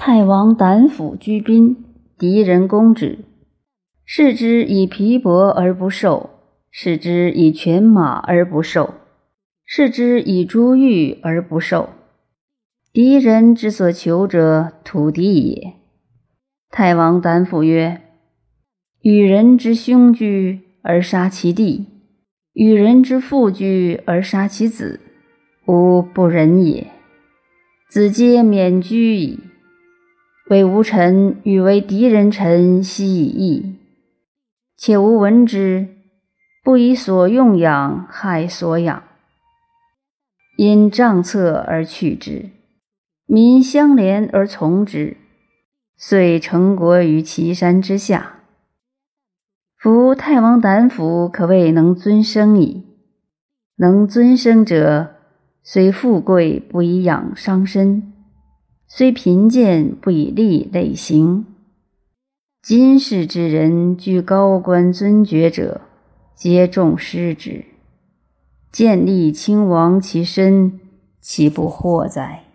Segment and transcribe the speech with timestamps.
[0.00, 1.84] 太王胆府居宾，
[2.16, 3.18] 敌人攻之，
[4.04, 6.30] 视之以皮帛而不受，
[6.70, 8.94] 视之以犬马而不受，
[9.66, 11.88] 视之以珠玉而不受。
[12.92, 15.72] 敌人之所求者，土地也。
[16.70, 18.00] 太王胆府曰
[19.02, 21.86] ：“与人之兄居而杀其弟，
[22.52, 25.00] 与人之父居而杀其子，
[25.66, 26.86] 吾不仁也。
[27.90, 29.40] 子皆免居矣。”
[30.48, 33.76] 为吾臣与为敌人臣，悉以义。
[34.78, 35.88] 且吾闻之，
[36.64, 39.02] 不以所用养害所养，
[40.56, 42.48] 因帐策而去之，
[43.26, 45.18] 民相连而从之，
[45.98, 48.36] 遂成国于岐山之下。
[49.76, 52.86] 夫太王胆府，可谓能尊生矣。
[53.76, 55.14] 能尊生者，
[55.62, 58.14] 虽富贵，不以养伤身。
[58.90, 61.44] 虽贫贱，不以利累行。
[62.62, 65.82] 今世之人居高官尊爵者，
[66.34, 67.66] 皆重失之。
[68.72, 70.80] 见利亲亡其身，
[71.20, 72.47] 岂不祸哉？